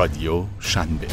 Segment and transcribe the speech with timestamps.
[0.00, 1.06] رادیو شنبه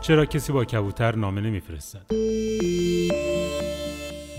[0.00, 2.06] چرا کسی با کبوتر نامه نمیفرستد؟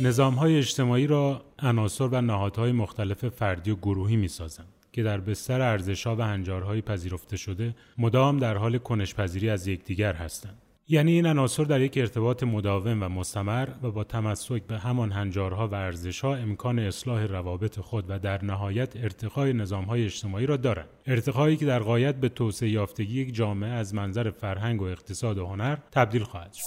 [0.02, 5.20] نظام های اجتماعی را عناصر و نهادهای مختلف فردی و گروهی می سازند که در
[5.20, 10.62] بستر ارزشها و هنجارهای پذیرفته شده مدام در حال کنشپذیری از یکدیگر هستند.
[10.90, 15.68] یعنی این عناصر در یک ارتباط مداوم و مستمر و با تمسک به همان هنجارها
[15.68, 21.58] و ارزشها امکان اصلاح روابط خود و در نهایت ارتقای نظامهای اجتماعی را دارند ارتقایی
[21.58, 25.78] که در غایت به توسعه یافتگی یک جامعه از منظر فرهنگ و اقتصاد و هنر
[25.92, 26.64] تبدیل خواهد شد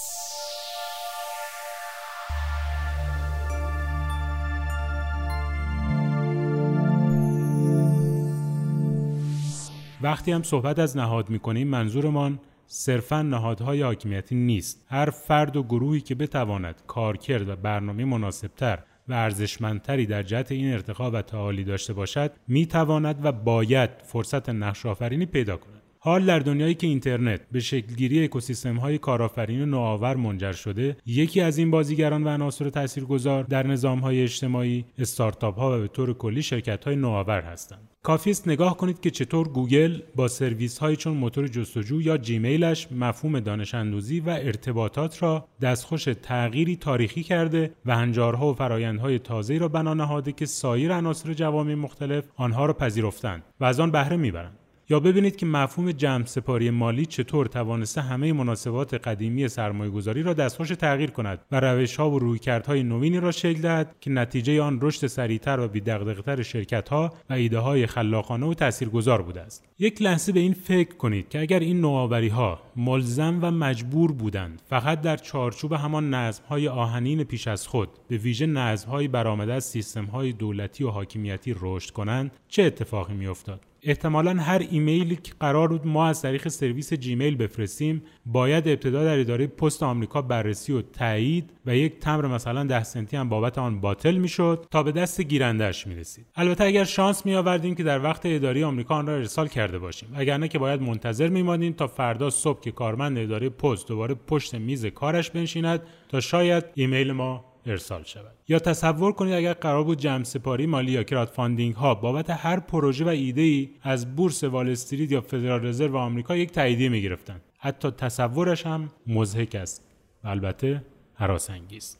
[10.02, 14.86] وقتی هم صحبت از نهاد می‌کنیم منظورمان صرفا نهادهای حاکمیتی نیست.
[14.88, 18.78] هر فرد و گروهی که بتواند کارکرد و برنامه مناسبتر
[19.08, 24.86] و ارزشمندتری در جهت این ارتقا و تعالی داشته باشد می‌تواند و باید فرصت نقش
[24.86, 25.79] آفرینی پیدا کند.
[26.02, 31.58] حال در دنیایی که اینترنت به شکلگیری اکوسیستم های کارآفرینی نوآور منجر شده یکی از
[31.58, 36.42] این بازیگران و عناصر تاثیرگذار در نظام های اجتماعی استارتاپ ها و به طور کلی
[36.42, 37.88] شرکت های نوآور هستند.
[38.02, 42.92] کافی است نگاه کنید که چطور گوگل با سرویس های چون موتور جستجو یا جیمیلش
[42.92, 49.58] مفهوم دانش اندوزی و ارتباطات را دستخوش تغییری تاریخی کرده و هنجارها و فرایندهای تازه‌ای
[49.58, 54.16] را بنا نهاده که سایر عناصر جوامع مختلف آنها را پذیرفتند و از آن بهره
[54.16, 54.59] می‌برند.
[54.90, 60.32] یا ببینید که مفهوم جمع سپاری مالی چطور توانسته همه مناسبات قدیمی سرمایه گذاری را
[60.32, 64.78] دستخوش تغییر کند و روش ها و رویکردهای نوینی را شکل دهد که نتیجه آن
[64.82, 69.64] رشد سریعتر و بیدغدغه‌تر شرکت ها و ایده های خلاقانه و تاثیرگذار بوده است.
[69.78, 74.62] یک لحظه به این فکر کنید که اگر این نوآوری ها ملزم و مجبور بودند
[74.68, 79.52] فقط در چارچوب همان نظم های آهنین پیش از خود به ویژه نظم های برآمده
[79.52, 85.32] از سیستم های دولتی و حاکمیتی رشد کنند چه اتفاقی میافتاد؟ احتمالا هر ایمیلی که
[85.40, 90.72] قرار بود ما از طریق سرویس جیمیل بفرستیم باید ابتدا در اداره پست آمریکا بررسی
[90.72, 94.92] و تایید و یک تمبر مثلا ده سنتی هم بابت آن باطل می‌شد تا به
[94.92, 96.26] دست گیرندهش می‌رسید.
[96.34, 100.08] البته اگر شانس می آوردیم که در وقت اداره آمریکا آن را ارسال کرده باشیم.
[100.14, 104.54] اگر نه که باید منتظر میمانیم تا فردا صبح که کارمند اداره پست دوباره پشت
[104.54, 108.32] میز کارش بنشیند تا شاید ایمیل ما ارسال شود.
[108.48, 113.04] یا تصور کنید اگر قرار بود جمع سپاری مالی یا crowdfunding ها بابت هر پروژه
[113.04, 117.40] و ایده ای از بورس وال استریت یا فدرال رزرو آمریکا یک تاییدیه می گرفتن
[117.58, 119.86] حتی تصورش هم مضحک است.
[120.24, 120.82] و البته
[121.14, 121.98] حراس انگیز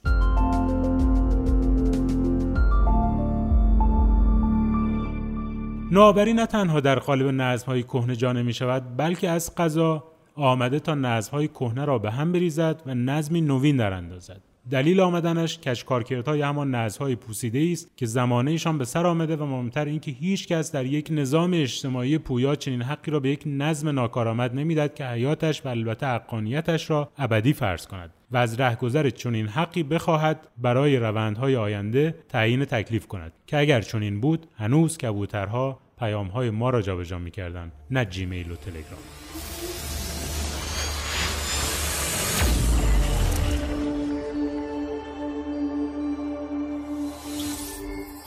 [5.92, 10.04] نوآوری نه تنها در قالب نظمهای کهنه جا می شود بلکه از قضا
[10.34, 14.49] آمده تا نظمهای کهنه را به هم بریزد و نظمی نوین در اندازد.
[14.70, 19.84] دلیل آمدنش کش کارکردهای همان نزهای پوسیده است که زمانهشان به سر آمده و مهمتر
[19.84, 24.54] اینکه هیچ کس در یک نظام اجتماعی پویا چنین حقی را به یک نظم ناکارآمد
[24.54, 29.82] نمی‌داد که حیاتش و البته حقانیتش را ابدی فرض کند و از رهگذر چنین حقی
[29.82, 36.70] بخواهد برای روندهای آینده تعیین تکلیف کند که اگر چنین بود هنوز کبوترها پیامهای ما
[36.70, 39.00] را جابجا می‌کردند نه جیمیل و تلگرام.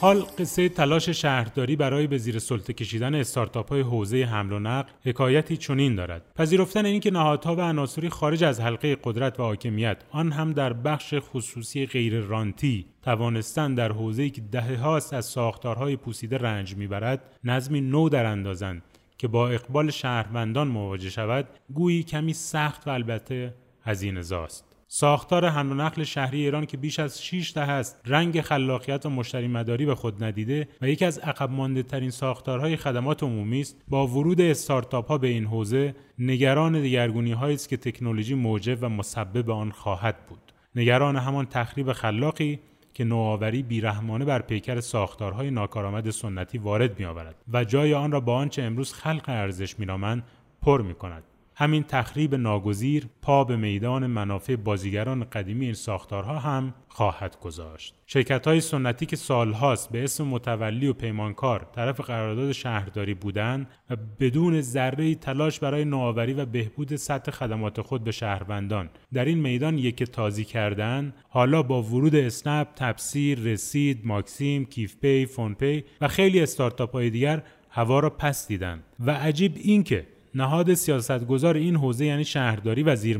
[0.00, 4.90] حال قصه تلاش شهرداری برای به زیر سلطه کشیدن استارتاپ های حوزه حمل و نقل
[5.04, 6.22] حکایتی چنین دارد.
[6.36, 11.14] پذیرفتن اینکه نهادها و عناصری خارج از حلقه قدرت و حاکمیت آن هم در بخش
[11.18, 17.80] خصوصی غیر رانتی توانستن در حوزه‌ای که دهه هاست از ساختارهای پوسیده رنج می‌برد نظمی
[17.80, 18.82] نو در اندازند
[19.18, 25.72] که با اقبال شهروندان مواجه شود گویی کمی سخت و البته هزینه زاست ساختار حمل
[25.72, 29.86] و نقل شهری ایران که بیش از 6 دهه است رنگ خلاقیت و مشتری مداری
[29.86, 33.76] به خود ندیده و یکی از عقب مانده ترین ساختارهای خدمات عمومی است.
[33.88, 38.88] با ورود استارتاپ ها به این حوزه نگران دگرگونی هایی است که تکنولوژی موجب و
[38.88, 40.52] مسبب آن خواهد بود.
[40.76, 42.60] نگران همان تخریب خلاقی
[42.94, 48.36] که نوآوری بیرحمانه بر پیکر ساختارهای ناکارآمد سنتی وارد میآورد و جای آن را با
[48.36, 50.22] آنچه امروز خلق ارزش مینامند
[50.62, 51.22] پر می کند
[51.56, 57.94] همین تخریب ناگزیر پا به میدان منافع بازیگران قدیمی این ساختارها هم خواهد گذاشت.
[58.06, 63.96] شرکت های سنتی که سالهاست به اسم متولی و پیمانکار طرف قرارداد شهرداری بودند و
[64.20, 69.78] بدون ذره تلاش برای نوآوری و بهبود سطح خدمات خود به شهروندان در این میدان
[69.78, 76.08] یک تازی کردن حالا با ورود اسنپ تبسیر رسید ماکسیم کیف پی فون پی و
[76.08, 78.82] خیلی استارتاپ های دیگر هوا را پس دیدن.
[79.00, 83.18] و عجیب اینکه نهاد سیاستگزار این حوزه یعنی شهرداری و زیر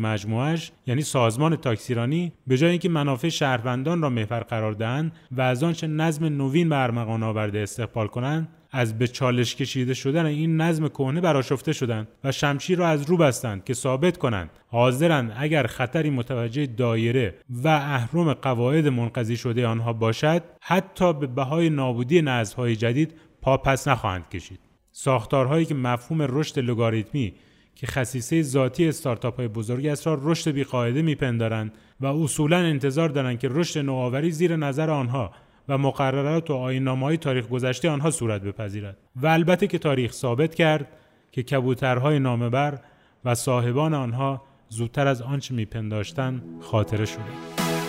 [0.86, 5.86] یعنی سازمان تاکسیرانی به جای اینکه منافع شهروندان را محور قرار دهند و از آنچه
[5.86, 11.20] نظم نوین به ارمغان آورده استقبال کنند از به چالش کشیده شدن این نظم کهنه
[11.20, 16.66] براشفته شدند و شمشیر را از رو بستند که ثابت کنند حاضرند اگر خطری متوجه
[16.66, 23.56] دایره و اهرم قواعد منقضی شده آنها باشد حتی به بهای نابودی نظمهای جدید پا
[23.56, 24.63] پس نخواهند کشید.
[24.96, 27.34] ساختارهایی که مفهوم رشد لگاریتمی
[27.74, 33.38] که خصیصه ذاتی استارتاپ های بزرگی است را رشد بیقاعده میپندارند و اصولا انتظار دارند
[33.38, 35.30] که رشد نوآوری زیر نظر آنها
[35.68, 36.54] و مقررات و
[36.96, 38.96] های تاریخ گذشته آنها صورت بپذیرد.
[39.16, 40.88] و البته که تاریخ ثابت کرد
[41.32, 42.78] که کبوترهای نامبر
[43.24, 47.83] و صاحبان آنها زودتر از آنچه میپنداشتند خاطره شده.